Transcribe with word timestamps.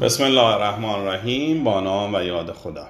بسم 0.00 0.24
الله 0.24 0.44
الرحمن 0.44 0.88
الرحیم 0.88 1.64
با 1.64 1.80
نام 1.80 2.14
و 2.14 2.22
یاد 2.22 2.52
خدا. 2.52 2.86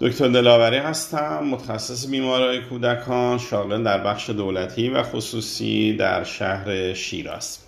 دکتر 0.00 0.28
دلاوری 0.28 0.76
هستم 0.76 1.44
متخصص 1.44 2.06
بیماری 2.10 2.62
کودکان 2.62 3.38
شاغل 3.38 3.84
در 3.84 3.98
بخش 3.98 4.30
دولتی 4.30 4.88
و 4.88 5.02
خصوصی 5.02 5.96
در 5.96 6.24
شهر 6.24 6.94
شیراز. 6.94 7.58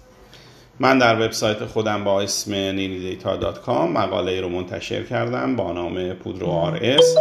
من 0.81 0.99
در 0.99 1.17
وبسایت 1.17 1.65
خودم 1.65 2.05
با 2.05 2.21
اسم 2.21 2.55
نینیدیتا.com 2.55 3.69
مقاله 3.69 4.41
رو 4.41 4.49
منتشر 4.49 5.03
کردم 5.03 5.57
با 5.57 5.73
نام 5.73 6.13
پودر 6.13 6.45
آر 6.45 6.79
اس. 6.83 7.15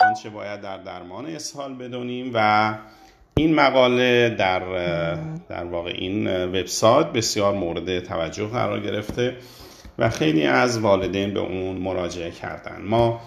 آنچه 0.00 0.30
باید 0.30 0.60
در 0.60 0.78
درمان 0.78 1.26
اسهال 1.26 1.74
بدونیم 1.74 2.30
و 2.34 2.74
این 3.36 3.54
مقاله 3.54 4.30
در 4.30 4.60
در 5.48 5.64
واقع 5.64 5.90
این 5.90 6.44
وبسایت 6.44 7.06
بسیار 7.06 7.54
مورد 7.54 8.00
توجه 8.00 8.46
قرار 8.46 8.80
گرفته 8.80 9.36
و 9.98 10.10
خیلی 10.10 10.46
از 10.46 10.78
والدین 10.78 11.34
به 11.34 11.40
اون 11.40 11.76
مراجعه 11.76 12.30
کردن. 12.30 12.82
ما 12.82 13.20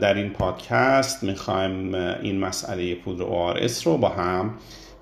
در 0.00 0.14
این 0.14 0.30
پادکست 0.30 1.24
می‌خوایم 1.24 1.94
این 1.94 2.38
مسئله 2.38 2.94
پودر 2.94 3.24
ORS 3.24 3.82
رو 3.82 3.96
با 3.96 4.08
هم 4.08 4.54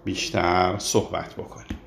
بیشتر 0.04 0.74
صحبت 0.78 1.34
بکنیم. 1.34 1.78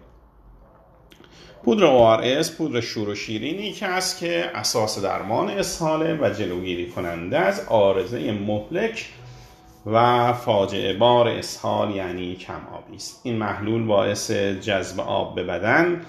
پودر 1.63 1.85
ORS 1.85 2.51
پودر 2.51 2.81
شور 2.81 3.09
و 3.09 3.15
شیرینی 3.15 3.71
که 3.71 3.85
است 3.85 4.19
که 4.19 4.51
اساس 4.53 4.99
درمان 4.99 5.49
اسهاله 5.49 6.19
و 6.21 6.29
جلوگیری 6.29 6.89
کننده 6.89 7.39
از 7.39 7.65
آرزه 7.67 8.31
مهلک 8.31 9.09
و 9.85 10.33
فاجعه 10.33 10.93
بار 10.93 11.27
اسهال 11.27 11.95
یعنی 11.95 12.35
کم 12.35 12.61
آبی 12.73 12.95
است 12.95 13.21
این 13.23 13.35
محلول 13.35 13.85
باعث 13.85 14.31
جذب 14.31 14.99
آب 14.99 15.35
به 15.35 15.43
بدن 15.43 16.01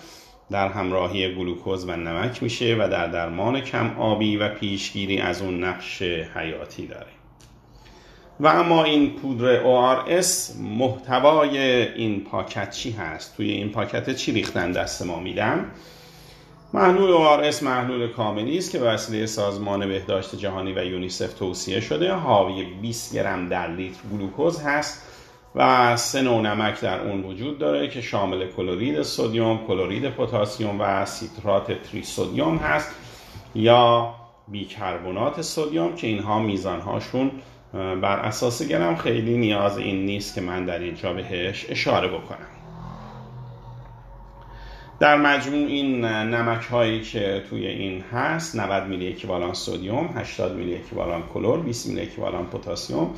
در 0.50 0.69
همراهی 0.69 1.34
گلوکوز 1.34 1.88
و 1.88 1.97
نمک 1.97 2.42
میشه 2.42 2.77
و 2.80 2.88
در 2.88 3.06
درمان 3.06 3.60
کم 3.60 3.97
آبی 3.98 4.37
و 4.37 4.48
پیشگیری 4.48 5.19
از 5.19 5.42
اون 5.42 5.64
نقش 5.64 6.03
حیاتی 6.03 6.86
داره. 6.86 7.06
و 8.41 8.47
اما 8.47 8.84
این 8.84 9.11
پودر 9.11 9.62
ORS 9.62 10.56
محتوای 10.61 11.59
این 11.92 12.25
پاکت 12.25 12.70
چی 12.70 12.91
هست؟ 12.91 13.36
توی 13.36 13.50
این 13.50 13.69
پاکت 13.69 14.14
چی 14.14 14.33
ریختن 14.33 14.72
دست 14.72 15.03
ما 15.03 15.20
میدم 15.20 15.66
محلول 16.75 17.11
ORS 17.11 17.62
محلول 17.62 18.08
کاملی 18.08 18.58
است 18.58 18.70
که 18.70 18.80
وسیله 18.80 19.27
سازمان 19.27 19.89
بهداشت 19.89 20.34
جهانی 20.34 20.72
و 20.72 20.84
یونیسف 20.84 21.33
توصیه 21.33 21.81
شده 21.81 22.12
حاوی 22.12 22.64
20 22.64 23.14
گرم 23.14 23.48
در 23.48 23.69
لیتر 23.69 24.00
گلوکوز 24.12 24.62
هست 24.62 25.06
و 25.55 25.97
سه 25.97 26.22
نوع 26.22 26.41
نمک 26.42 26.81
در 26.81 27.00
اون 27.00 27.22
وجود 27.22 27.58
داره 27.58 27.89
که 27.89 28.00
شامل 28.00 28.47
کلورید 28.47 29.03
سدیم، 29.03 29.58
کلورید 29.58 30.11
پتاسیم 30.11 30.81
و 30.81 31.05
سیترات 31.05 31.83
تریسودیوم 31.83 32.56
هست 32.56 32.94
یا 33.55 34.14
بیکربنات 34.48 35.42
سدیم 35.42 35.94
که 35.94 36.06
اینها 36.06 36.38
میزانهاشون 36.38 37.31
بر 37.72 38.19
اساس 38.19 38.62
گرم 38.62 38.97
خیلی 38.97 39.36
نیاز 39.36 39.78
این 39.78 40.06
نیست 40.06 40.34
که 40.34 40.41
من 40.41 40.64
در 40.64 40.78
اینجا 40.78 41.12
بهش 41.12 41.66
اشاره 41.69 42.09
بکنم. 42.09 42.53
در 45.05 45.16
مجموع 45.16 45.66
این 45.66 46.05
نمک 46.05 46.64
هایی 46.64 47.00
که 47.00 47.42
توی 47.50 47.66
این 47.66 48.05
هست 48.12 48.56
90 48.56 48.86
میلی 48.86 49.08
اکیوالان 49.08 49.55
سدیم 49.55 50.10
80 50.16 50.56
میلی 50.56 50.74
اکیوالان 50.74 51.22
کلور 51.34 51.60
20 51.60 51.86
میلی 51.86 52.00
اکیوالان 52.00 52.47
پتاسیم 52.47 53.10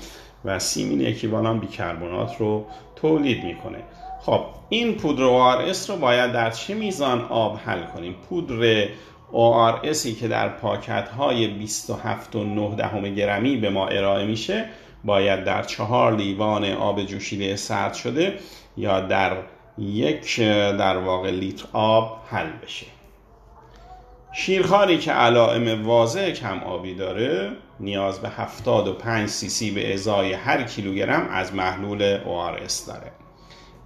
و 0.44 0.58
30 0.58 0.84
میلی 0.84 1.06
اکیوالان 1.06 1.58
بیکربنات 1.58 2.36
رو 2.38 2.66
تولید 2.96 3.44
می‌کنه. 3.44 3.78
خب 4.20 4.40
این 4.68 4.94
پودر 4.94 5.22
ORS 5.22 5.88
رو 5.88 5.96
باید 5.96 6.32
در 6.32 6.50
چه 6.50 6.74
میزان 6.74 7.20
آب 7.20 7.60
حل 7.64 7.82
کنیم؟ 7.82 8.14
پودر 8.28 8.86
ORSی 9.32 10.20
که 10.20 10.28
در 10.28 10.48
پاکت 10.48 11.08
های 11.08 11.66
27.9 11.66 13.06
گرمی 13.16 13.56
به 13.56 13.70
ما 13.70 13.86
ارائه 13.86 14.26
میشه 14.26 14.64
باید 15.04 15.44
در 15.44 15.62
چهار 15.62 16.16
لیوان 16.16 16.64
آب 16.64 17.02
جوشیده 17.02 17.56
سرد 17.56 17.94
شده 17.94 18.38
یا 18.76 19.00
در 19.00 19.36
یک 19.78 20.40
در 20.40 20.96
واقع 20.96 21.30
لیتر 21.30 21.66
آب 21.72 22.22
حل 22.30 22.50
بشه. 22.64 22.86
شیرخواری 24.32 24.98
که 24.98 25.12
علائم 25.12 25.86
واضح 25.86 26.30
کم 26.30 26.58
آبی 26.58 26.94
داره 26.94 27.52
نیاز 27.80 28.20
به 28.20 28.28
75 28.28 29.28
سی 29.28 29.48
سی 29.48 29.70
به 29.70 29.94
ازای 29.94 30.32
هر 30.32 30.62
کیلوگرم 30.62 31.28
از 31.30 31.54
محلول 31.54 32.18
ORS 32.18 32.86
داره. 32.86 33.12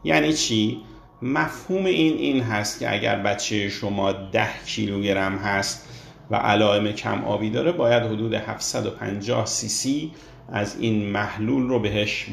یعنی 0.04 0.32
چی؟ 0.32 0.82
مفهوم 1.22 1.84
این 1.84 2.16
این 2.16 2.42
هست 2.42 2.80
که 2.80 2.92
اگر 2.92 3.16
بچه 3.16 3.68
شما 3.68 4.12
10 4.12 4.48
کیلوگرم 4.66 5.36
هست 5.36 5.88
و 6.30 6.36
علائم 6.36 6.92
کم 6.92 7.24
آبی 7.24 7.50
داره 7.50 7.72
باید 7.72 8.02
حدود 8.02 8.34
750 8.34 9.46
سی 9.46 9.68
سی 9.68 10.12
از 10.52 10.80
این 10.80 11.10
محلول 11.10 11.68
رو 11.68 11.78
بهش 11.78 12.26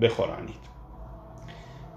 بخورانید. 0.00 0.71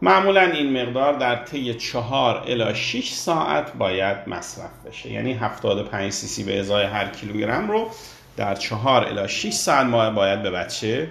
معمولا 0.02 0.42
این 0.42 0.82
مقدار 0.82 1.14
در 1.14 1.36
طی 1.36 1.74
4 1.74 2.44
الی 2.48 2.76
6 2.76 3.12
ساعت 3.12 3.74
باید 3.74 4.18
مصرف 4.28 4.86
بشه. 4.88 5.12
یعنی 5.12 5.34
75 5.34 6.12
سی 6.12 6.28
سی 6.28 6.44
به 6.44 6.60
ازای 6.60 6.86
هر 6.86 7.08
کیلوگرم 7.08 7.72
رو 7.72 7.90
در 8.38 8.56
4 8.56 9.06
الی 9.06 9.28
6 9.28 9.54
ساعت 9.54 9.86
ما 9.86 10.10
باید 10.10 10.44
به 10.44 10.52
بچه 10.52 11.08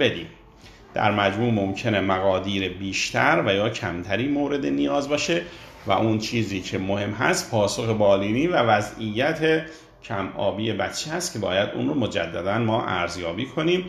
بدیم. 0.00 0.26
در 0.94 1.10
مجموع 1.10 1.52
ممکنه 1.52 2.00
مقادیر 2.00 2.68
بیشتر 2.68 3.42
و 3.46 3.54
یا 3.54 3.68
کمتری 3.68 4.28
مورد 4.28 4.66
نیاز 4.66 5.08
باشه 5.08 5.42
و 5.86 5.92
اون 5.92 6.18
چیزی 6.18 6.60
که 6.60 6.78
مهم 6.78 7.10
هست 7.10 7.50
پاسخ 7.50 7.88
بالینی 7.88 8.46
و 8.46 8.56
وضعیت 8.56 9.62
کم 10.04 10.28
آبی 10.36 10.72
بچه 10.72 11.10
هست 11.10 11.32
که 11.32 11.38
باید 11.38 11.68
اون 11.74 11.88
رو 11.88 11.94
مجددا 11.94 12.58
ما 12.58 12.86
ارزیابی 12.86 13.46
کنیم 13.46 13.84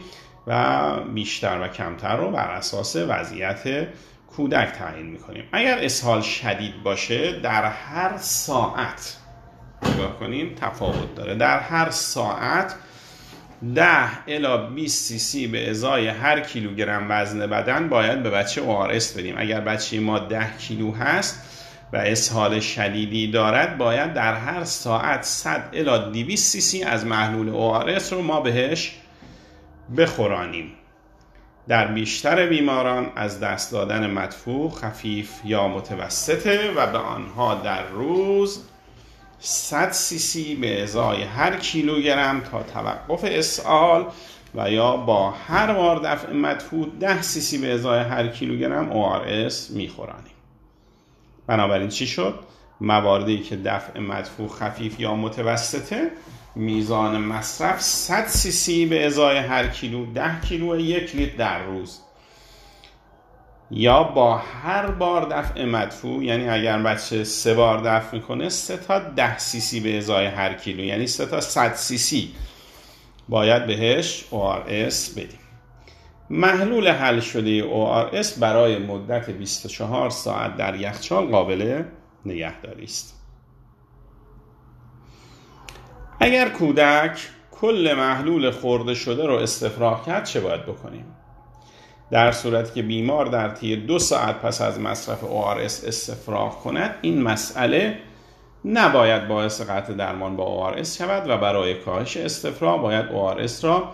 و 0.48 0.92
بیشتر 1.14 1.62
و 1.62 1.68
کمتر 1.68 2.18
رو 2.18 2.32
بر 2.32 2.52
اساس 2.52 2.96
وضعیت 2.96 3.88
کودک 4.38 4.68
تعیین 4.68 5.06
می‌کنیم. 5.06 5.44
اگر 5.52 5.78
اسهال 5.78 6.22
شدید 6.22 6.84
باشه 6.84 7.40
در 7.40 7.66
هر 7.66 8.18
ساعت 8.18 9.18
نگاه 9.94 10.20
کنیم 10.20 10.56
تفاوت 10.56 11.16
داره. 11.16 11.36
در 11.36 11.60
هر 11.60 11.90
ساعت 11.90 12.76
10 13.76 13.84
الا 14.28 14.58
20 14.58 15.04
سی 15.08 15.20
سی 15.20 15.48
به 15.48 15.70
ازای 15.70 16.08
هر 16.08 16.40
کیلوگرم 16.40 17.06
وزن 17.10 17.48
بدن 17.48 17.90
باید 17.90 18.24
به 18.24 18.30
بچه 18.30 18.62
ORS 18.62 19.18
بدیم. 19.18 19.36
اگر 19.38 19.62
بچه 19.62 20.00
ما 20.00 20.20
10 20.20 20.58
کیلو 20.58 20.92
هست 20.92 21.42
و 21.94 21.98
اسهال 21.98 22.60
شدیدی 22.60 23.32
دارد 23.32 23.78
باید 23.78 24.14
در 24.14 24.34
هر 24.34 24.64
ساعت 24.64 25.24
100 25.24 25.70
الا 25.74 25.98
200 25.98 26.52
سی 26.52 26.62
سی 26.62 26.84
از 26.84 27.06
محلول 27.06 27.52
ORS 27.52 28.12
رو 28.12 28.22
ما 28.22 28.42
بهش 28.42 28.96
بخورانیم. 29.98 30.72
در 31.68 31.88
بیشتر 31.88 32.46
بیماران 32.46 33.12
از 33.16 33.40
دست 33.40 33.72
دادن 33.72 34.12
مدفوع 34.12 34.72
خفیف 34.72 35.32
یا 35.46 35.68
متوسطه 35.68 36.72
و 36.76 36.92
به 36.92 36.98
آنها 36.98 37.56
در 37.56 37.88
روز 37.88 38.64
100 39.40 39.92
سی 39.92 40.20
سی 40.20 40.56
به 40.56 40.84
ازای 40.84 41.24
هر 41.24 41.58
کیلوگرم 41.58 42.42
تا 42.42 42.64
توقف 42.64 43.24
اسهال 43.24 44.06
و 44.56 44.72
یا 44.72 44.98
با 44.98 45.32
هر 45.32 45.74
بار 45.74 46.00
دفع 46.00 46.34
مدفوع 46.34 46.90
10 47.00 47.22
سی 47.22 47.42
سی 47.42 47.58
به 47.58 47.74
ازای 47.74 48.00
هر 48.00 48.28
کیلوگرم 48.28 48.90
ORS 48.90 49.54
میخورانیم 49.70 50.34
بنابراین 51.48 51.90
چی 51.90 52.08
شد؟ 52.08 52.40
مواردی 52.82 53.40
که 53.40 53.56
دفع 53.56 54.00
مدفوع 54.00 54.48
خفیف 54.48 55.00
یا 55.00 55.16
متوسطه 55.16 56.12
میزان 56.56 57.18
مصرف 57.18 57.82
100 57.82 58.28
سی 58.28 58.52
سی 58.52 58.86
به 58.86 59.06
ازای 59.06 59.38
هر 59.38 59.68
کیلو 59.68 60.06
10 60.14 60.42
کیلو 60.42 60.80
یک 60.80 61.16
لیتر 61.16 61.38
در 61.38 61.64
روز. 61.64 62.00
یا 63.72 64.04
با 64.04 64.38
هر 64.38 64.88
بار 64.88 65.26
دفع 65.30 65.66
مدفوع 65.66 66.24
یعنی 66.24 66.50
اگر 66.50 66.82
بچه 66.82 67.24
سه 67.24 67.54
بار 67.54 67.98
دفع 67.98 68.16
می‌کنه 68.16 68.50
سه 68.50 68.78
تا 68.78 69.00
10 69.00 69.38
سی 69.38 69.60
سی 69.60 69.80
به 69.80 69.98
ازای 69.98 70.26
هر 70.26 70.54
کیلو 70.54 70.84
یعنی 70.84 71.08
سه 71.08 71.26
تا 71.26 71.42
100 71.42 71.74
سی 71.74 71.98
سی 71.98 72.36
باید 73.30 73.66
بهش 73.66 74.26
ORS 74.32 75.10
بدیم. 75.18 75.40
محلول 76.30 76.88
حل 76.88 77.20
شده 77.20 77.62
ORS 77.62 78.40
برای 78.40 78.78
مدت 78.78 79.30
24 79.30 80.10
ساعت 80.10 80.58
در 80.58 80.76
یخچال 80.76 81.26
قابل 81.26 81.84
نگهداری 82.26 82.84
است. 82.84 83.25
اگر 86.20 86.50
کودک 86.50 87.30
کل 87.52 87.96
محلول 87.98 88.52
خورده 88.52 88.94
شده 88.94 89.26
رو 89.26 89.34
استفراغ 89.34 90.06
کرد 90.06 90.24
چه 90.24 90.40
باید 90.40 90.66
بکنیم؟ 90.66 91.06
در 92.12 92.32
صورتی 92.32 92.74
که 92.74 92.82
بیمار 92.82 93.26
در 93.26 93.50
طی 93.50 93.76
دو 93.76 94.00
ساعت 94.00 94.36
پس 94.36 94.62
از 94.62 94.80
مصرف 94.80 95.22
ORS 95.22 95.88
استفراغ 95.88 96.60
کند 96.60 96.96
این 97.02 97.22
مسئله 97.22 98.00
نباید 98.66 99.28
باعث 99.28 99.62
قطع 99.62 99.94
درمان 99.94 100.36
با 100.36 100.74
ORS 100.74 100.88
شود 100.98 101.30
و 101.30 101.38
برای 101.38 101.74
کاهش 101.74 102.18
استفراغ 102.18 102.82
باید 102.82 103.06
ORS 103.06 103.64
را 103.64 103.92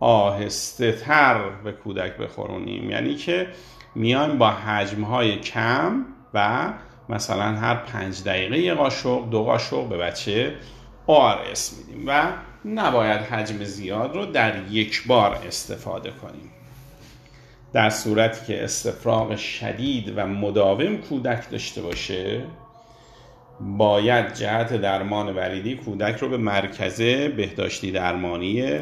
آهسته 0.00 0.92
تر 0.92 1.48
به 1.64 1.72
کودک 1.72 2.16
بخورونیم 2.16 2.90
یعنی 2.90 3.14
که 3.14 3.46
میان 3.94 4.38
با 4.38 4.50
حجم 4.50 5.02
های 5.02 5.40
کم 5.40 6.04
و 6.34 6.72
مثلا 7.08 7.42
هر 7.42 7.74
پنج 7.74 8.24
دقیقه 8.24 8.58
یه 8.58 8.74
قاشق 8.74 9.30
دو 9.30 9.44
قاشق 9.44 9.88
به 9.88 9.96
بچه 9.96 10.54
ORS 11.08 11.60
میدیم 11.78 12.04
و 12.06 12.32
نباید 12.64 13.20
حجم 13.20 13.64
زیاد 13.64 14.14
رو 14.14 14.26
در 14.26 14.62
یک 14.70 15.06
بار 15.06 15.34
استفاده 15.46 16.10
کنیم. 16.10 16.50
در 17.72 17.90
صورتی 17.90 18.46
که 18.46 18.64
استفراغ 18.64 19.36
شدید 19.36 20.12
و 20.16 20.26
مداوم 20.26 20.96
کودک 20.96 21.50
داشته 21.50 21.82
باشه 21.82 22.42
باید 23.60 24.34
جهت 24.34 24.72
درمان 24.72 25.36
وریدی 25.36 25.76
کودک 25.76 26.16
رو 26.16 26.28
به 26.28 26.36
مرکز 26.36 27.02
بهداشتی 27.36 27.92
درمانی 27.92 28.80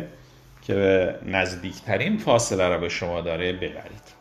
که 0.62 1.14
نزدیکترین 1.26 2.19
فاصله 2.19 2.69
را 2.69 2.78
به 2.78 2.88
شما 2.88 3.20
داره 3.20 3.52
ببرید. 3.52 4.19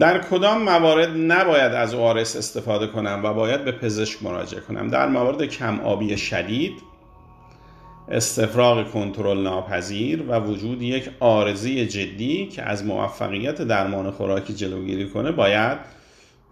در 0.00 0.18
کدام 0.18 0.62
موارد 0.62 1.08
نباید 1.16 1.72
از 1.72 1.94
ORS 1.94 2.36
استفاده 2.36 2.86
کنم 2.86 3.20
و 3.24 3.34
باید 3.34 3.64
به 3.64 3.72
پزشک 3.72 4.22
مراجعه 4.22 4.60
کنم؟ 4.60 4.88
در 4.88 5.08
موارد 5.08 5.44
کم 5.44 5.80
آبی 5.80 6.16
شدید 6.16 6.72
استفراغ 8.08 8.90
کنترل 8.90 9.42
ناپذیر 9.42 10.22
و 10.22 10.40
وجود 10.40 10.82
یک 10.82 11.10
آرزی 11.20 11.86
جدی 11.86 12.46
که 12.46 12.62
از 12.62 12.84
موفقیت 12.84 13.62
درمان 13.62 14.10
خوراکی 14.10 14.54
جلوگیری 14.54 15.08
کنه 15.08 15.32
باید 15.32 15.78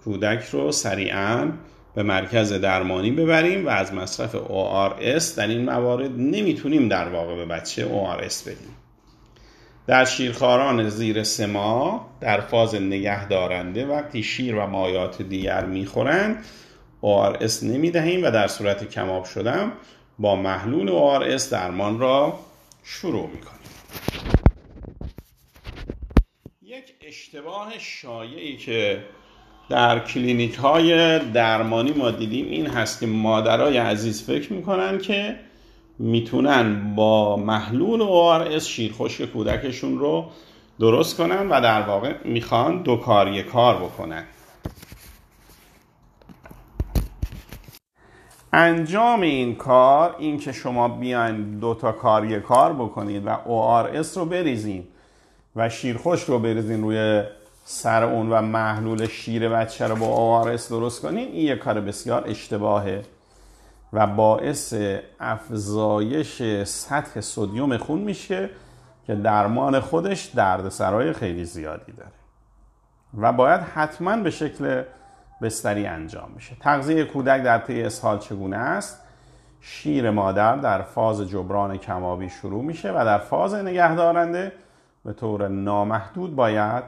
کودک 0.04 0.44
رو 0.44 0.72
سریعا 0.72 1.52
به 1.94 2.02
مرکز 2.02 2.52
درمانی 2.52 3.10
ببریم 3.10 3.66
و 3.66 3.68
از 3.68 3.94
مصرف 3.94 4.36
ORS 4.36 5.36
در 5.36 5.46
این 5.46 5.64
موارد 5.64 6.10
نمی‌تونیم 6.18 6.88
در 6.88 7.08
واقع 7.08 7.36
به 7.36 7.46
بچه 7.46 7.84
ORS 7.84 8.42
بدیم 8.42 8.79
در 9.90 10.04
شیرخواران 10.04 10.88
زیر 10.88 11.22
سه 11.22 11.46
ماه 11.46 12.06
در 12.20 12.40
فاز 12.40 12.74
نگه 12.74 13.28
دارنده 13.28 13.86
وقتی 13.86 14.22
شیر 14.22 14.56
و 14.56 14.66
مایات 14.66 15.22
دیگر 15.22 15.64
می‌خورند 15.64 16.44
ORS 17.02 17.62
نمی‌دهیم 17.62 18.24
و 18.24 18.30
در 18.30 18.48
صورت 18.48 18.90
کماب 18.90 19.24
شدن 19.24 19.72
با 20.18 20.36
محلول 20.36 20.88
ORS 20.88 21.42
درمان 21.42 21.98
را 21.98 22.38
شروع 22.84 23.30
می‌کنیم. 23.30 23.60
یک 26.62 26.94
اشتباه 27.00 27.78
شایعی 27.78 28.56
که 28.56 29.04
در 29.70 29.98
کلینیک 29.98 30.54
های 30.54 31.18
درمانی 31.18 31.92
ما 31.92 32.10
دیدیم 32.10 32.46
این 32.46 32.66
هست 32.66 33.00
که 33.00 33.06
مادرای 33.06 33.78
عزیز 33.78 34.26
فکر 34.26 34.52
می‌کنن 34.52 34.98
که 34.98 35.36
می‌تونن 36.00 36.94
با 36.94 37.36
محلول 37.36 38.00
ORS 38.00 38.62
شیرخشک 38.62 39.24
کودکشون 39.24 39.98
رو 39.98 40.24
درست 40.80 41.16
کنن 41.16 41.48
و 41.48 41.60
در 41.60 41.82
واقع 41.82 42.14
می‌خوان 42.24 42.82
دو 42.82 42.96
کار 42.96 43.42
کار 43.42 43.76
بکنن. 43.76 44.24
انجام 48.52 49.20
این 49.20 49.54
کار 49.54 50.16
این 50.18 50.38
که 50.38 50.52
شما 50.52 50.88
بیاین 50.88 51.58
دو 51.58 51.74
تا 51.74 51.92
کار 51.92 52.38
کار 52.38 52.72
بکنید 52.72 53.26
و 53.26 53.36
ORS 53.46 54.16
رو 54.16 54.24
بریزین 54.24 54.84
و 55.56 55.68
شیرخشک 55.68 56.26
رو 56.26 56.38
بریزین 56.38 56.82
روی 56.82 57.22
سر 57.64 58.04
اون 58.04 58.32
و 58.32 58.40
محلول 58.40 59.06
شیر 59.06 59.48
بچه 59.48 59.86
رو 59.86 59.96
با 59.96 60.44
ORS 60.44 60.62
درست 60.70 61.02
کنین 61.02 61.28
این 61.28 61.46
یه 61.46 61.56
کار 61.56 61.80
بسیار 61.80 62.24
اشتباهه. 62.28 63.02
و 63.92 64.06
باعث 64.06 64.74
افزایش 65.20 66.42
سطح 66.64 67.20
سودیوم 67.20 67.76
خون 67.76 67.98
میشه 67.98 68.50
که 69.06 69.14
درمان 69.14 69.80
خودش 69.80 70.24
دردسرای 70.24 71.12
خیلی 71.12 71.44
زیادی 71.44 71.92
داره. 71.92 72.10
و 73.18 73.32
باید 73.32 73.60
حتما 73.60 74.16
به 74.16 74.30
شکل 74.30 74.82
بستری 75.42 75.86
انجام 75.86 76.30
میشه 76.34 76.56
تغذیه 76.60 77.04
کودک 77.04 77.42
در 77.42 77.58
طی 77.58 77.82
اسهال 77.82 78.18
چگونه 78.18 78.56
است؟ 78.56 79.00
شیر 79.60 80.10
مادر 80.10 80.56
در 80.56 80.82
فاز 80.82 81.20
جبران 81.20 81.76
کمابی 81.76 82.28
شروع 82.28 82.64
میشه 82.64 82.92
و 82.92 83.04
در 83.04 83.18
فاز 83.18 83.54
نگهدارنده 83.54 84.52
به 85.04 85.12
طور 85.12 85.48
نامحدود 85.48 86.36
باید 86.36 86.84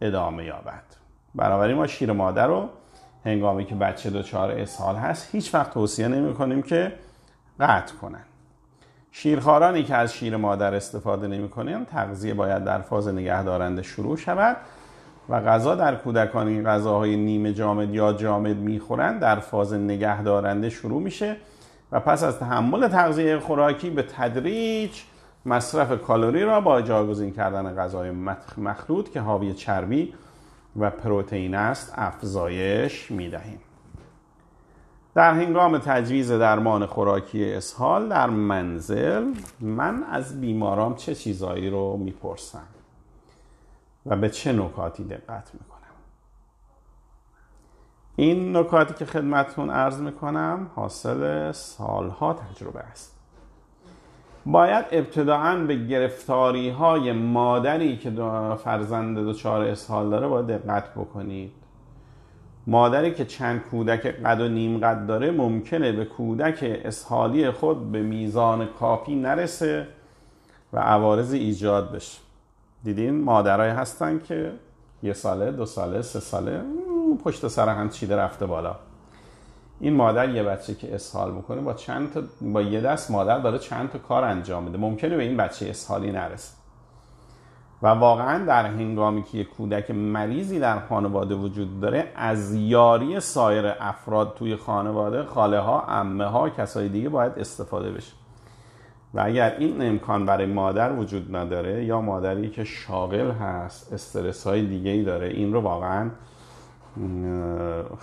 ادامه 0.00 0.44
یابد. 0.44 0.82
بنابراین 1.34 1.76
ما 1.76 1.86
شیر 1.86 2.12
مادر 2.12 2.46
رو 2.46 2.68
هنگامی 3.26 3.64
که 3.64 3.74
بچه 3.74 4.10
دچار 4.10 4.50
اسهال 4.50 4.96
هست 4.96 5.28
هیچ 5.32 5.54
وقت 5.54 5.74
توصیه 5.74 6.08
نمی 6.08 6.34
کنیم 6.34 6.62
که 6.62 6.92
قطع 7.60 7.94
کنن. 7.94 8.24
شیرخوارانی 9.12 9.82
که 9.82 9.94
از 9.94 10.14
شیر 10.14 10.36
مادر 10.36 10.74
استفاده 10.74 11.26
نمی 11.26 11.48
کنیم 11.48 11.84
تغذیه 11.84 12.34
باید 12.34 12.64
در 12.64 12.80
فاز 12.80 13.08
نگهدارنده 13.08 13.82
شروع 13.82 14.16
شود 14.16 14.56
و 15.28 15.40
غذا 15.40 15.74
در 15.74 15.94
کودکان 15.94 16.48
این 16.48 16.64
غذاهای 16.64 17.16
نیمه 17.16 17.54
جامد 17.54 17.94
یا 17.94 18.12
جامد 18.12 18.56
می‌خورند 18.56 19.20
در 19.20 19.38
فاز 19.40 19.74
نگهدارنده 19.74 20.70
شروع 20.70 21.02
میشه 21.02 21.36
و 21.92 22.00
پس 22.00 22.22
از 22.22 22.38
تحمل 22.38 22.88
تغذیه 22.88 23.38
خوراکی 23.38 23.90
به 23.90 24.02
تدریج 24.02 24.90
مصرف 25.46 26.02
کالری 26.02 26.44
را 26.44 26.60
با 26.60 26.82
جایگزین 26.82 27.32
کردن 27.32 27.74
غذای 27.76 28.10
مخلوط 28.56 29.10
که 29.10 29.20
حاوی 29.20 29.54
چربی 29.54 30.14
و 30.78 30.90
پروتئین 30.90 31.54
است 31.54 31.92
افزایش 31.96 33.10
می 33.10 33.30
دهیم. 33.30 33.60
در 35.14 35.34
هنگام 35.34 35.78
تجویز 35.78 36.32
درمان 36.32 36.86
خوراکی 36.86 37.52
اسهال 37.52 38.08
در 38.08 38.30
منزل 38.30 39.34
من 39.60 40.02
از 40.02 40.40
بیمارام 40.40 40.94
چه 40.94 41.14
چیزایی 41.14 41.70
رو 41.70 41.96
می‌پرسم 41.96 42.66
و 44.06 44.16
به 44.16 44.30
چه 44.30 44.52
نکاتی 44.52 45.04
دقت 45.04 45.50
می‌کنم 45.54 45.76
این 48.16 48.56
نکاتی 48.56 48.94
که 48.94 49.04
خدمتتون 49.04 49.70
عرض 49.70 50.00
می‌کنم 50.00 50.70
حاصل 50.74 51.52
سالها 51.52 52.34
تجربه 52.34 52.80
است 52.80 53.15
باید 54.46 54.84
ابتداعا 54.92 55.56
به 55.56 55.76
گرفتاری 55.76 56.68
های 56.70 57.12
مادری 57.12 57.96
که 57.96 58.10
فرزند 58.64 59.18
دچار 59.18 59.62
اسهال 59.62 60.10
داره 60.10 60.28
باید 60.28 60.46
دقت 60.46 60.90
بکنید. 60.94 61.52
مادری 62.66 63.14
که 63.14 63.24
چند 63.24 63.62
کودک 63.62 64.06
قد 64.06 64.40
و 64.40 64.48
نیم 64.48 64.78
قد 64.78 65.06
داره 65.06 65.30
ممکنه 65.30 65.92
به 65.92 66.04
کودک 66.04 66.80
اسهالی 66.84 67.50
خود 67.50 67.92
به 67.92 68.02
میزان 68.02 68.66
کافی 68.66 69.14
نرسه 69.14 69.86
و 70.72 70.78
عوارض 70.78 71.32
ایجاد 71.32 71.92
بشه. 71.92 72.18
دیدین 72.84 73.24
مادرای 73.24 73.70
هستن 73.70 74.18
که 74.18 74.52
یه 75.02 75.12
ساله 75.12 75.52
دو 75.52 75.66
ساله 75.66 76.02
سه 76.02 76.20
ساله 76.20 76.62
پشت 77.24 77.48
سر 77.48 77.68
هم 77.68 77.88
چیده 77.88 78.16
رفته 78.16 78.46
بالا. 78.46 78.76
این 79.80 79.94
مادر 79.94 80.28
یه 80.28 80.42
بچه 80.42 80.74
که 80.74 80.94
اسهال 80.94 81.34
می‌کنه 81.34 81.60
با 81.60 81.74
چند 81.74 82.12
تا 82.12 82.22
با 82.40 82.62
یه 82.62 82.80
دست 82.80 83.10
مادر 83.10 83.38
داره 83.38 83.58
چند 83.58 83.90
تا 83.90 83.98
کار 83.98 84.24
انجام 84.24 84.62
میده. 84.62 84.78
ممکنه 84.78 85.16
به 85.16 85.22
این 85.22 85.36
بچه 85.36 85.66
اسهالی 85.70 86.12
نرسه. 86.12 86.56
و 87.82 87.86
واقعا 87.86 88.44
در 88.44 88.66
هنگامی 88.66 89.22
که 89.22 89.38
یک 89.38 89.48
کودک 89.48 89.90
مریضی 89.90 90.58
در 90.58 90.80
خانواده 90.80 91.34
وجود 91.34 91.80
داره 91.80 92.12
از 92.16 92.54
یاری 92.54 93.20
سایر 93.20 93.72
افراد 93.80 94.34
توی 94.38 94.56
خانواده 94.56 95.22
خاله 95.22 95.58
ها 95.58 95.82
امه 95.88 96.24
ها 96.24 96.50
کسای 96.50 96.88
دیگه 96.88 97.08
باید 97.08 97.32
استفاده 97.36 97.90
بشه. 97.90 98.12
و 99.14 99.20
اگر 99.20 99.56
این 99.58 99.82
امکان 99.82 100.26
برای 100.26 100.46
مادر 100.46 100.92
وجود 100.92 101.36
نداره 101.36 101.84
یا 101.84 102.00
مادری 102.00 102.50
که 102.50 102.64
شاغل 102.64 103.30
هست 103.30 103.92
استرس 103.92 104.46
های 104.46 104.66
دیگه 104.66 104.90
ای 104.90 105.02
داره 105.02 105.28
این 105.28 105.52
رو 105.52 105.60
واقعا 105.60 106.10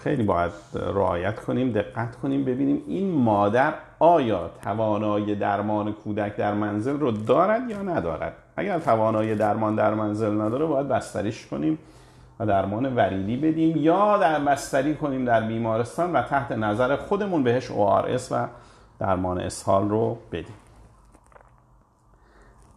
خیلی 0.03 0.23
باید 0.23 0.51
رعایت 0.73 1.39
کنیم 1.39 1.71
دقت 1.71 2.15
کنیم 2.15 2.45
ببینیم 2.45 2.81
این 2.87 3.11
مادر 3.11 3.73
آیا 3.99 4.49
توانایی 4.63 5.35
درمان 5.35 5.93
کودک 5.93 6.35
در 6.35 6.53
منزل 6.53 6.99
رو 6.99 7.11
دارد 7.11 7.69
یا 7.69 7.81
ندارد. 7.81 8.33
اگر 8.57 8.79
توانایی 8.79 9.35
درمان 9.35 9.75
در 9.75 9.93
منزل 9.93 10.41
نداره 10.41 10.65
باید 10.65 10.87
بستریش 10.87 11.45
کنیم 11.45 11.77
و 12.39 12.45
درمان 12.45 12.95
وریدی 12.95 13.37
بدیم 13.37 13.77
یا 13.77 14.17
در 14.17 14.39
بستری 14.39 14.95
کنیم 14.95 15.25
در 15.25 15.41
بیمارستان 15.41 16.13
و 16.13 16.21
تحت 16.21 16.51
نظر 16.51 16.95
خودمون 16.95 17.43
بهش 17.43 17.67
ORS 17.67 18.31
و 18.31 18.47
درمان 18.99 19.39
اسهال 19.39 19.89
رو 19.89 20.17
بدیم. 20.31 20.62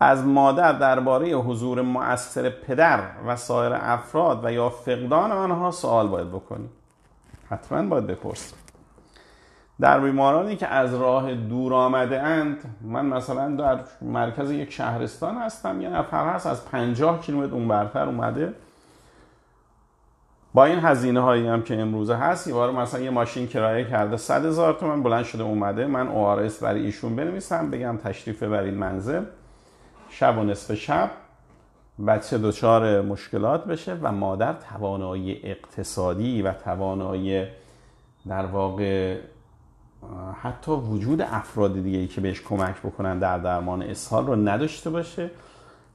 از 0.00 0.24
مادر 0.24 0.72
درباره 0.72 1.28
حضور 1.28 1.82
مؤثر 1.82 2.50
پدر 2.50 3.00
و 3.26 3.36
سایر 3.36 3.72
افراد 3.72 4.44
و 4.44 4.52
یا 4.52 4.68
فقدان 4.68 5.32
آنها 5.32 5.70
سوال 5.70 6.08
باید 6.08 6.28
بکنیم. 6.28 6.70
حتما 7.50 7.82
باید 7.82 8.06
بپرسیم. 8.06 8.58
در 9.80 10.00
بیمارانی 10.00 10.56
که 10.56 10.66
از 10.66 10.94
راه 10.94 11.34
دور 11.34 11.74
آمده 11.74 12.22
اند 12.22 12.76
من 12.80 13.06
مثلا 13.06 13.56
در 13.56 13.78
مرکز 14.02 14.50
یک 14.50 14.72
شهرستان 14.72 15.36
هستم 15.36 15.80
یه 15.80 15.88
نفر 15.88 16.34
هست 16.34 16.46
از 16.46 16.64
50 16.70 17.20
کیلومتر 17.20 17.54
اون 17.54 17.68
برتر 17.68 18.04
اومده. 18.04 18.54
با 20.54 20.64
این 20.64 20.78
هزینه 20.78 21.20
هایی 21.20 21.46
هم 21.46 21.62
که 21.62 21.80
امروزه 21.80 22.14
هست 22.14 22.46
یه 22.46 22.54
مثلا 22.54 23.00
یه 23.00 23.10
ماشین 23.10 23.46
کرایه 23.46 23.84
کرده 23.84 24.16
100 24.16 24.44
هزار 24.44 24.72
تومن 24.72 25.02
بلند 25.02 25.24
شده 25.24 25.42
اومده 25.42 25.86
من 25.86 26.08
اوارس 26.08 26.62
برای 26.62 26.84
ایشون 26.84 27.16
بنویسم 27.16 27.70
بگم 27.70 27.96
تشریف 27.96 28.42
برین 28.42 28.74
منزل. 28.74 29.24
شب 30.18 30.38
و 30.38 30.44
نصف 30.44 30.74
شب 30.74 31.10
بچه 32.06 32.38
دچار 32.38 33.02
مشکلات 33.02 33.64
بشه 33.64 33.98
و 34.02 34.12
مادر 34.12 34.52
توانایی 34.52 35.40
اقتصادی 35.42 36.42
و 36.42 36.52
توانایی 36.52 37.46
در 38.28 38.46
واقع 38.46 39.18
حتی 40.42 40.72
وجود 40.72 41.20
افراد 41.20 41.82
دیگه 41.82 42.06
که 42.06 42.20
بهش 42.20 42.40
کمک 42.40 42.82
بکنن 42.82 43.18
در 43.18 43.38
درمان 43.38 43.82
اسهال 43.82 44.26
رو 44.26 44.36
نداشته 44.36 44.90
باشه 44.90 45.30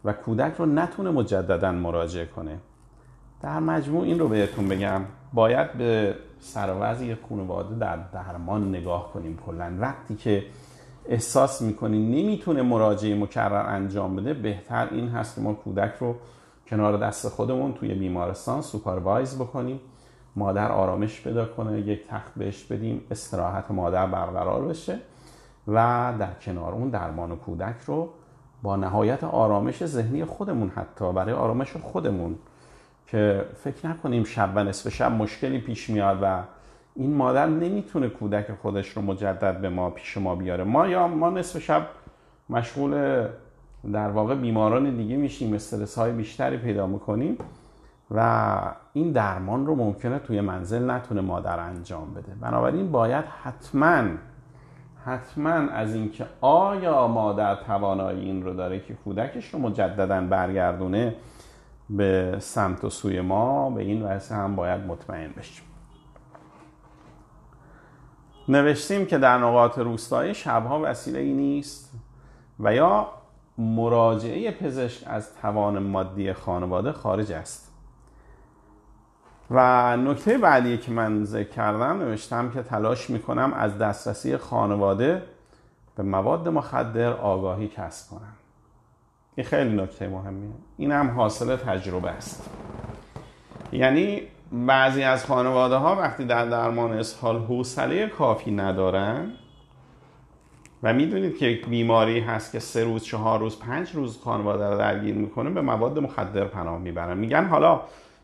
و 0.05 0.13
کودک 0.13 0.55
رو 0.57 0.65
نتونه 0.65 1.09
مجددا 1.09 1.71
مراجعه 1.71 2.25
کنه. 2.25 2.57
در 3.41 3.59
مجموع 3.59 4.03
این 4.03 4.19
رو 4.19 4.27
بهتون 4.27 4.67
بگم 4.67 5.01
باید 5.33 5.73
به 5.73 6.15
سر 6.39 6.95
خانواده 7.29 7.75
در 7.75 7.97
درمان 8.13 8.69
نگاه 8.69 9.13
کنیم 9.13 9.37
کلا. 9.45 9.77
وقتی 9.79 10.15
که 10.15 10.43
احساس 11.10 11.62
می‌کنیم 11.62 12.12
نمی‌تونه 12.12 12.62
مراجعه 12.62 13.15
مکرر 13.15 13.75
انجام 13.75 14.15
بده 14.15 14.34
بهتر 14.34 14.88
این 14.91 15.10
هست 15.10 15.36
که 15.36 15.41
ما 15.41 15.53
کودک 15.53 15.93
رو 16.00 16.15
کنار 16.67 16.98
دست 16.98 17.29
خودمون 17.29 17.74
توی 17.74 17.93
بیمارستان 17.93 18.62
سوپروایز 18.62 19.36
بکنیم 19.36 19.79
مادر 20.36 20.72
آرامش 20.72 21.22
پیدا 21.22 21.46
کنه 21.46 21.79
یک 21.79 22.08
تخت 22.08 22.31
بهش 22.36 22.63
بدیم 22.63 23.01
استراحت 23.12 23.72
مادر 23.72 24.08
برقرار 24.08 24.65
بشه 24.65 25.00
و 25.67 26.13
در 26.20 26.34
کنار 26.41 26.74
اون 26.74 26.89
درمان 26.89 27.36
کودک 27.36 27.75
رو 27.86 28.10
با 28.62 28.75
نهایت 28.75 29.24
آرامش 29.24 29.86
ذهنی 29.86 30.25
خودمون 30.25 30.70
حتی 30.70 31.13
برای 31.13 31.34
آرامش 31.34 31.77
خودمون 31.77 32.36
که 33.08 33.46
فکر 33.63 33.88
نکنیم 33.88 34.24
شب 34.24 34.51
و 34.55 34.63
نصف 34.63 34.89
شب 34.89 35.12
مشکلی 35.12 35.60
پیش 35.60 35.89
میاد 35.89 36.20
و 36.22 36.43
این 36.95 37.13
مادر 37.13 37.45
نمی‌تونه 37.45 38.10
کودک 38.10 38.51
خودش 38.62 38.89
رو 38.89 39.01
مجدد 39.01 39.62
به 39.62 39.69
ما 39.69 39.89
پیش 39.89 40.17
ما 40.17 40.36
بیاره. 40.36 40.63
ما 40.63 40.88
یا 40.88 41.07
ما 41.07 41.29
نصف 41.29 41.60
شب 41.60 41.88
مشغول 42.50 43.25
در 43.93 44.10
واقع 44.10 44.36
بیماران 44.36 44.98
دیگه 44.98 45.17
میشیم 45.17 45.53
استرس 45.53 45.98
های 45.98 46.12
بیشتری 46.12 46.57
پیدا 46.57 46.88
می‌کنیم 46.88 47.38
و 48.12 48.57
این 48.93 49.12
درمان 49.12 49.65
رو 49.65 49.75
ممکنه 49.75 50.19
توی 50.19 50.41
منزل 50.41 50.91
نتونه 50.91 51.21
مادر 51.21 51.60
انجام 51.60 52.13
بده. 52.13 52.33
بنابراین 52.41 52.91
باید 52.91 53.25
حتما 53.43 54.03
حتما 55.05 55.50
از 55.50 55.95
اینکه 55.95 56.25
آیا 56.41 57.07
مادر 57.07 57.55
توانایی 57.55 58.25
این 58.25 58.43
رو 58.43 58.53
داره 58.53 58.79
که 58.79 58.93
کودکش 58.93 59.53
رو 59.53 59.60
مجددا 59.60 60.21
برگردونه 60.21 61.15
به 61.89 62.36
سمت 62.39 62.83
و 62.83 62.89
سوی 62.89 63.21
ما 63.21 63.69
به 63.69 63.81
این 63.81 64.03
وجه 64.03 64.36
هم 64.36 64.55
باید 64.55 64.81
مطمئن 64.81 65.29
بشیم. 65.38 65.65
نوشتیم 68.48 69.05
که 69.05 69.17
در 69.17 69.38
نقاط 69.38 69.77
روستایی 69.77 70.33
شبها 70.33 70.79
وسیله 70.83 71.19
ای 71.19 71.33
نیست 71.33 71.93
و 72.60 72.75
یا 72.75 73.07
مراجعه 73.57 74.51
پزشک 74.51 75.03
از 75.07 75.36
توان 75.36 75.79
مادی 75.79 76.33
خانواده 76.33 76.91
خارج 76.91 77.31
است. 77.31 77.71
و 79.51 79.98
نکته 79.98 80.38
بعدی 80.38 80.77
که 80.77 80.91
من 80.91 81.25
ذکر 81.25 81.50
کردم 81.50 82.00
نوشتم 82.00 82.50
که 82.50 82.63
تلاش 82.63 83.10
می‌کنم 83.10 83.53
از 83.53 83.77
دسترسی 83.77 84.38
خانواده 84.38 85.24
به 85.95 86.03
مواد 86.03 86.48
مخدر 86.48 87.13
آگاهی 87.13 87.67
کسب 87.67 88.10
کنم. 88.10 88.33
این 89.36 89.45
خیلی 89.45 89.75
نکته 89.75 90.07
مهمیه. 90.07 90.51
این 90.77 90.91
هم 90.91 91.10
حاصل 91.10 91.55
تجربه 91.55 92.10
است. 92.10 92.50
یعنی 93.71 94.21
بعضی 94.51 95.03
از 95.03 95.25
خانواده 95.25 95.75
ها 95.75 95.96
وقتی 95.96 96.25
در 96.25 96.46
درمان 96.46 96.93
اسهال 96.93 97.39
حوصله 97.39 98.08
کافی 98.08 98.51
ندارن 98.51 99.31
و 100.84 100.93
می‌دونید 100.93 101.38
که 101.38 101.46
یک 101.46 101.65
بیماری 101.65 102.20
هست 102.20 102.51
که 102.51 102.60
سه 102.60 102.84
روز 102.84 103.03
چهار 103.03 103.39
روز 103.39 103.60
پنج 103.60 103.91
روز 103.96 104.20
خانواده 104.24 104.70
رو 104.70 104.77
درگیر 104.77 105.15
می‌کنه 105.15 105.50
به 105.50 105.62
مواد 105.62 106.00
مخدر 106.00 106.46
پناه 106.46 106.77
می‌برن. 106.79 107.17
میگن 107.17 107.46
حالا 107.46 107.81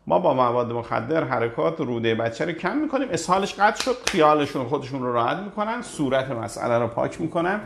ما 0.07 0.19
با 0.19 0.33
مواد 0.33 0.71
مخدر 0.71 1.23
حرکات 1.23 1.79
روده 1.79 2.15
بچه 2.15 2.45
رو 2.45 2.51
کم 2.51 2.77
می‌کنیم 2.77 3.07
اسهالش 3.11 3.53
قطع 3.59 3.83
شد 3.83 3.95
خیالشون 4.05 4.65
خودشون 4.65 5.01
رو 5.01 5.13
راحت 5.13 5.37
می‌کنن 5.37 5.81
صورت 5.81 6.31
مسئله 6.31 6.77
رو 6.77 6.87
پاک 6.87 7.21
می‌کنن 7.21 7.61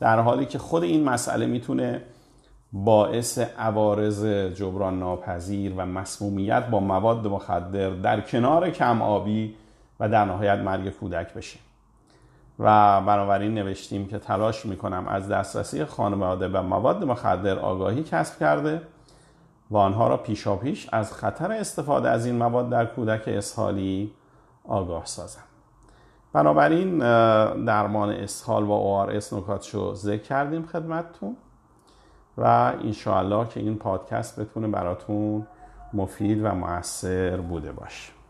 در 0.00 0.20
حالی 0.20 0.46
که 0.46 0.58
خود 0.58 0.82
این 0.82 1.04
مسئله 1.04 1.46
می‌تونه 1.46 2.02
باعث 2.72 3.38
عوارض 3.38 4.24
جبران 4.54 4.98
ناپذیر 4.98 5.74
و 5.76 5.86
مسمومیت 5.86 6.66
با 6.66 6.80
مواد 6.80 7.26
مخدر 7.26 7.90
در 7.90 8.20
کنار 8.20 8.70
کم 8.70 9.02
آبی 9.02 9.54
و 10.00 10.08
در 10.08 10.24
نهایت 10.24 10.58
مرگ 10.58 10.90
کودک 10.90 11.34
بشه 11.34 11.58
و 12.58 13.00
بنابراین 13.00 13.54
نوشتیم 13.54 14.08
که 14.08 14.18
تلاش 14.18 14.66
می‌کنم 14.66 15.08
از 15.08 15.28
دسترسی 15.28 15.84
خانواده 15.84 16.48
به 16.48 16.60
مواد 16.60 17.04
مخدر 17.04 17.58
آگاهی 17.58 18.02
کسب 18.02 18.38
کرده 18.38 18.82
و 19.70 19.76
آنها 19.76 20.08
را 20.08 20.16
پیشا 20.16 20.56
پیش 20.56 20.88
از 20.92 21.12
خطر 21.12 21.52
استفاده 21.52 22.08
از 22.08 22.26
این 22.26 22.36
مواد 22.36 22.70
در 22.70 22.86
کودک 22.86 23.22
اسهالی 23.26 24.12
آگاه 24.64 25.06
سازم. 25.06 25.42
بنابراین 26.32 26.98
درمان 27.64 28.10
اسهال 28.10 28.62
و 28.62 29.06
ORS 29.06 29.32
نکاتشو 29.32 29.94
ذکر 29.94 30.22
کردیم 30.22 30.66
خدمتتون. 30.66 31.36
و 32.38 32.44
انشاءالله 32.84 33.48
که 33.48 33.60
این 33.60 33.76
پادکست 33.76 34.40
بتونه 34.40 34.68
براتون 34.68 35.46
مفید 35.92 36.44
و 36.44 36.54
موثر 36.54 37.36
بوده 37.36 37.72
باشه. 37.72 38.21